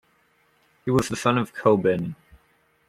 [0.83, 2.15] He was the son of Coban.